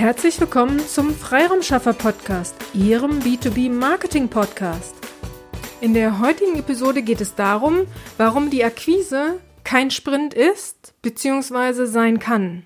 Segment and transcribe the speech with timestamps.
[0.00, 4.94] Herzlich willkommen zum Freiraumschaffer Podcast, Ihrem B2B Marketing Podcast.
[5.82, 7.86] In der heutigen Episode geht es darum,
[8.16, 11.84] warum die Akquise kein Sprint ist bzw.
[11.84, 12.64] sein kann.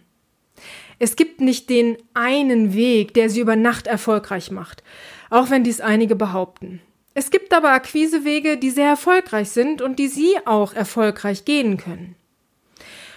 [1.01, 4.85] Es gibt nicht den einen Weg, der sie über Nacht erfolgreich macht,
[5.29, 6.81] auch wenn dies einige behaupten.
[7.15, 12.15] Es gibt aber Akquisewege, die sehr erfolgreich sind und die Sie auch erfolgreich gehen können.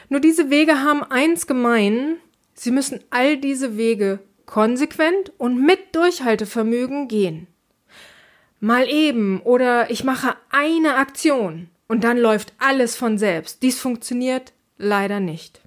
[0.10, 2.18] Nur diese Wege haben eins gemein,
[2.60, 7.48] Sie müssen all diese Wege konsequent und mit Durchhaltevermögen gehen.
[8.60, 13.62] Mal eben oder ich mache eine Aktion und dann läuft alles von selbst.
[13.62, 15.62] Dies funktioniert leider nicht.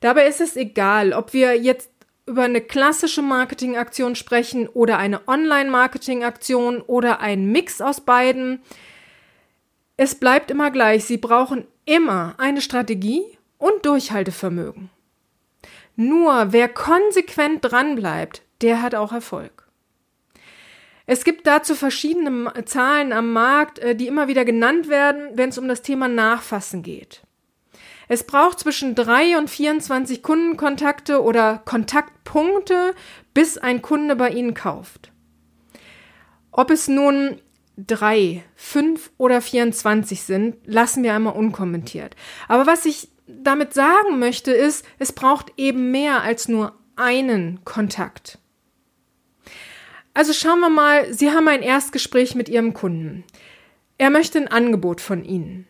[0.00, 1.90] Dabei ist es egal, ob wir jetzt
[2.26, 8.60] über eine klassische Marketingaktion sprechen oder eine Online-Marketingaktion oder ein Mix aus beiden.
[9.96, 11.06] Es bleibt immer gleich.
[11.06, 13.22] Sie brauchen immer eine Strategie
[13.56, 14.90] und Durchhaltevermögen.
[15.96, 19.66] Nur wer konsequent dranbleibt, der hat auch Erfolg.
[21.06, 25.58] Es gibt dazu verschiedene Zahlen am Markt, äh, die immer wieder genannt werden, wenn es
[25.58, 27.22] um das Thema Nachfassen geht.
[28.08, 32.94] Es braucht zwischen drei und 24 Kundenkontakte oder Kontaktpunkte,
[33.34, 35.12] bis ein Kunde bei Ihnen kauft.
[36.52, 37.40] Ob es nun
[37.76, 42.16] drei, fünf oder 24 sind, lassen wir einmal unkommentiert.
[42.48, 48.38] Aber was ich damit sagen möchte, ist, es braucht eben mehr als nur einen Kontakt.
[50.14, 53.24] Also schauen wir mal, Sie haben ein Erstgespräch mit Ihrem Kunden.
[53.98, 55.66] Er möchte ein Angebot von Ihnen.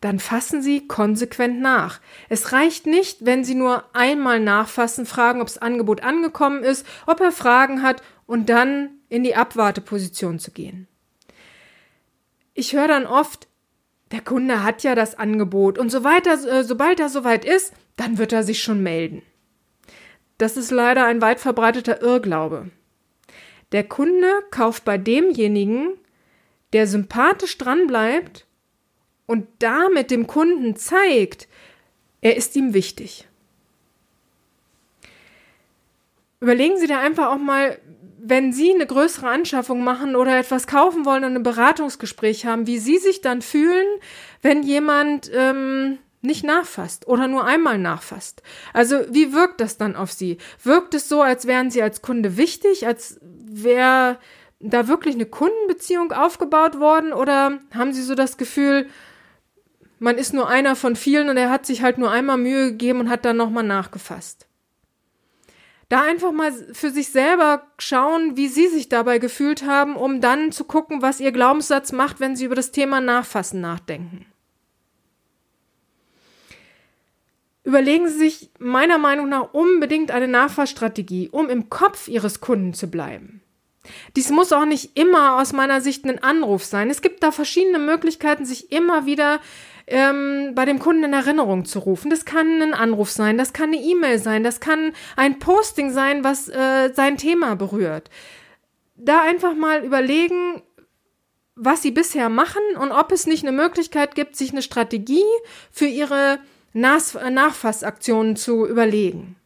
[0.00, 2.00] Dann fassen Sie konsequent nach.
[2.28, 7.20] Es reicht nicht, wenn Sie nur einmal nachfassen, fragen, ob das Angebot angekommen ist, ob
[7.20, 10.88] er Fragen hat und dann in die Abwarteposition zu gehen.
[12.52, 13.48] Ich höre dann oft,
[14.14, 18.16] der Kunde hat ja das Angebot und so weiter, äh, sobald er soweit ist, dann
[18.16, 19.22] wird er sich schon melden.
[20.38, 22.70] Das ist leider ein weit verbreiteter Irrglaube.
[23.72, 25.94] Der Kunde kauft bei demjenigen,
[26.72, 28.46] der sympathisch dranbleibt
[29.26, 31.48] und damit dem Kunden zeigt,
[32.20, 33.26] er ist ihm wichtig.
[36.38, 37.80] Überlegen Sie da einfach auch mal,
[38.26, 42.78] wenn Sie eine größere Anschaffung machen oder etwas kaufen wollen und ein Beratungsgespräch haben, wie
[42.78, 43.86] Sie sich dann fühlen,
[44.40, 48.42] wenn jemand ähm, nicht nachfasst oder nur einmal nachfasst.
[48.72, 50.38] Also wie wirkt das dann auf Sie?
[50.62, 54.18] Wirkt es so, als wären Sie als Kunde wichtig, als wäre
[54.58, 58.86] da wirklich eine Kundenbeziehung aufgebaut worden oder haben Sie so das Gefühl,
[59.98, 63.00] man ist nur einer von vielen und er hat sich halt nur einmal Mühe gegeben
[63.00, 64.46] und hat dann nochmal nachgefasst?
[65.88, 70.52] Da einfach mal für sich selber schauen, wie sie sich dabei gefühlt haben, um dann
[70.52, 74.26] zu gucken, was ihr Glaubenssatz macht, wenn sie über das Thema Nachfassen nachdenken.
[77.64, 82.90] Überlegen Sie sich meiner Meinung nach unbedingt eine Nachfassstrategie, um im Kopf Ihres Kunden zu
[82.90, 83.40] bleiben.
[84.16, 86.90] Dies muss auch nicht immer aus meiner Sicht ein Anruf sein.
[86.90, 89.40] Es gibt da verschiedene Möglichkeiten, sich immer wieder
[89.86, 92.10] ähm, bei dem Kunden in Erinnerung zu rufen.
[92.10, 96.24] Das kann ein Anruf sein, das kann eine E-Mail sein, das kann ein Posting sein,
[96.24, 98.10] was äh, sein Thema berührt.
[98.96, 100.62] Da einfach mal überlegen,
[101.56, 105.24] was sie bisher machen und ob es nicht eine Möglichkeit gibt, sich eine Strategie
[105.70, 106.38] für ihre
[106.72, 109.36] Nas Nachfassaktionen zu überlegen.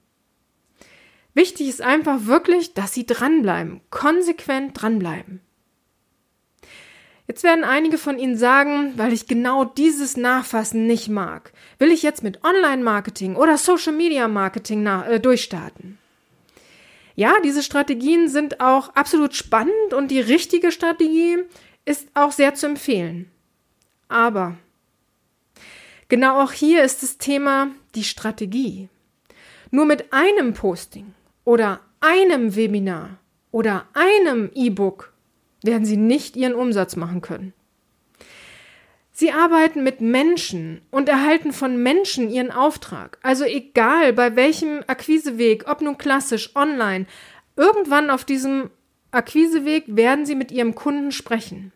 [1.35, 5.41] Wichtig ist einfach wirklich, dass sie dranbleiben, konsequent dranbleiben.
[7.29, 12.03] Jetzt werden einige von Ihnen sagen, weil ich genau dieses Nachfassen nicht mag, will ich
[12.03, 15.99] jetzt mit Online-Marketing oder Social-Media-Marketing äh, durchstarten.
[17.17, 21.37] Ja, diese Strategien sind auch absolut spannend und die richtige Strategie
[21.85, 23.31] ist auch sehr zu empfehlen.
[24.09, 24.57] Aber
[26.09, 28.89] genau auch hier ist das Thema die Strategie.
[29.71, 31.13] Nur mit einem Posting
[31.45, 33.19] oder einem Webinar
[33.51, 35.13] oder einem E-Book
[35.63, 37.53] werden sie nicht ihren Umsatz machen können.
[39.13, 43.19] Sie arbeiten mit Menschen und erhalten von Menschen ihren Auftrag.
[43.23, 47.07] Also egal bei welchem Akquiseweg, ob nun klassisch, online,
[47.57, 48.71] irgendwann auf diesem
[49.11, 51.73] Akquiseweg werden sie mit ihrem Kunden sprechen.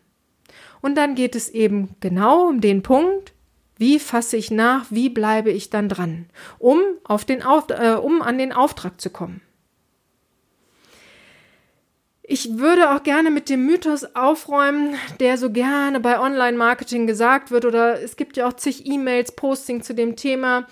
[0.81, 3.33] Und dann geht es eben genau um den Punkt,
[3.77, 6.27] wie fasse ich nach, wie bleibe ich dann dran,
[6.59, 9.41] um, auf den, äh, um an den Auftrag zu kommen.
[12.25, 17.65] Ich würde auch gerne mit dem Mythos aufräumen, der so gerne bei Online-Marketing gesagt wird,
[17.65, 20.65] oder es gibt ja auch zig E-Mails, Posting zu dem Thema,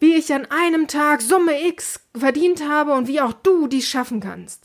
[0.00, 4.18] wie ich an einem Tag Summe X verdient habe und wie auch du dies schaffen
[4.18, 4.64] kannst.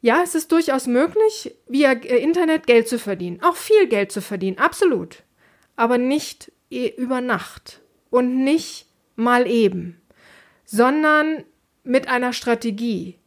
[0.00, 4.22] Ja, es ist durchaus möglich, via äh, Internet Geld zu verdienen, auch viel Geld zu
[4.22, 5.22] verdienen, absolut.
[5.76, 7.80] Aber nicht über Nacht
[8.10, 8.86] und nicht
[9.16, 10.00] mal eben,
[10.64, 11.44] sondern
[11.84, 13.18] mit einer Strategie,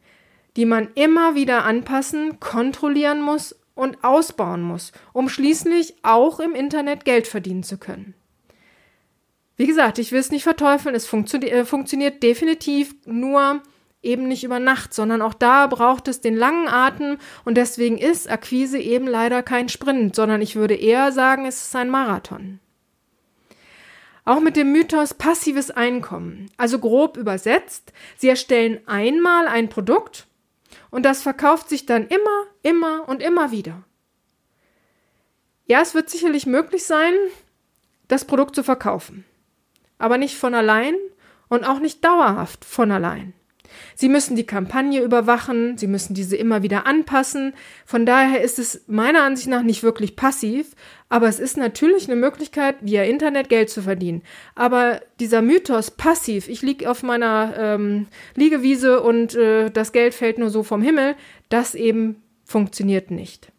[0.58, 7.04] die man immer wieder anpassen, kontrollieren muss und ausbauen muss, um schließlich auch im Internet
[7.04, 8.14] Geld verdienen zu können.
[9.56, 13.62] Wie gesagt, ich will es nicht verteufeln, es funktio äh, funktioniert definitiv nur
[14.02, 18.28] eben nicht über Nacht, sondern auch da braucht es den langen Atem und deswegen ist
[18.28, 22.58] Akquise eben leider kein Sprint, sondern ich würde eher sagen, es ist ein Marathon.
[24.24, 30.26] Auch mit dem Mythos passives Einkommen, also grob übersetzt, Sie erstellen einmal ein Produkt
[30.90, 33.84] und das verkauft sich dann immer, immer und immer wieder.
[35.66, 37.12] Ja, es wird sicherlich möglich sein,
[38.08, 39.24] das Produkt zu verkaufen
[39.98, 40.94] aber nicht von allein
[41.48, 43.34] und auch nicht dauerhaft von allein.
[43.94, 47.54] Sie müssen die Kampagne überwachen, Sie müssen diese immer wieder anpassen.
[47.84, 50.74] Von daher ist es meiner Ansicht nach nicht wirklich passiv,
[51.08, 54.22] aber es ist natürlich eine Möglichkeit, via Internet Geld zu verdienen.
[54.54, 60.38] Aber dieser Mythos passiv, ich liege auf meiner ähm, Liegewiese und äh, das Geld fällt
[60.38, 61.14] nur so vom Himmel,
[61.48, 63.52] das eben funktioniert nicht.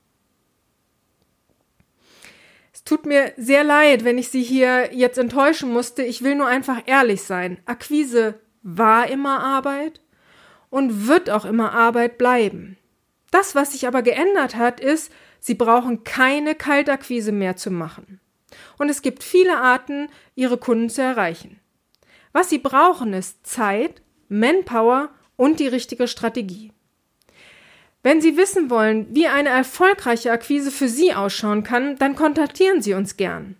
[2.79, 6.01] Es tut mir sehr leid, wenn ich Sie hier jetzt enttäuschen musste.
[6.01, 7.59] Ich will nur einfach ehrlich sein.
[7.65, 10.01] Akquise war immer Arbeit
[10.69, 12.77] und wird auch immer Arbeit bleiben.
[13.31, 18.19] Das, was sich aber geändert hat, ist, Sie brauchen keine Kaltakquise mehr zu machen.
[18.77, 21.59] Und es gibt viele Arten, Ihre Kunden zu erreichen.
[22.33, 26.73] Was Sie brauchen, ist Zeit, Manpower und die richtige Strategie.
[28.03, 32.93] Wenn Sie wissen wollen, wie eine erfolgreiche Akquise für Sie ausschauen kann, dann kontaktieren Sie
[32.93, 33.57] uns gern.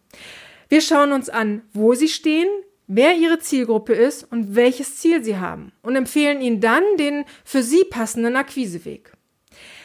[0.70, 2.48] Wir schauen uns an, wo Sie stehen,
[2.90, 7.64] wer Ihre Zielgruppe ist und welches Ziel Sie haben und empfehlen Ihnen dann den für
[7.64, 9.14] Sie passenden Akquiseweg.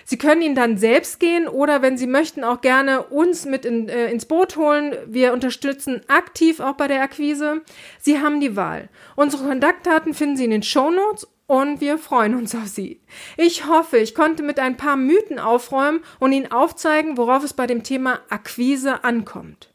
[0.07, 3.89] Sie können ihn dann selbst gehen oder wenn Sie möchten auch gerne uns mit in,
[3.89, 4.95] äh, ins Boot holen.
[5.07, 7.63] Wir unterstützen aktiv auch bei der Akquise.
[8.01, 8.89] Sie haben die Wahl.
[9.17, 13.01] Unsere Kontaktdaten finden Sie in den Show Notes und wir freuen uns auf Sie.
[13.37, 17.67] Ich hoffe, ich konnte mit ein paar Mythen aufräumen und Ihnen aufzeigen, worauf es bei
[17.67, 19.74] dem Thema Akquise ankommt.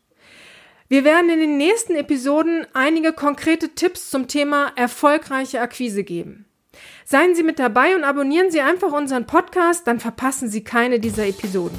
[0.91, 6.45] Wir werden in den nächsten Episoden einige konkrete Tipps zum Thema erfolgreiche Akquise geben.
[7.05, 11.27] Seien Sie mit dabei und abonnieren Sie einfach unseren Podcast, dann verpassen Sie keine dieser
[11.27, 11.77] Episoden.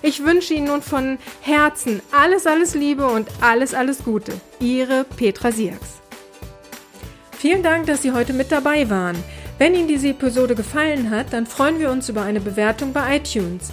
[0.00, 4.40] Ich wünsche Ihnen nun von Herzen alles, alles Liebe und alles, alles Gute.
[4.60, 6.00] Ihre Petra Siaks.
[7.32, 9.16] Vielen Dank, dass Sie heute mit dabei waren.
[9.58, 13.72] Wenn Ihnen diese Episode gefallen hat, dann freuen wir uns über eine Bewertung bei iTunes.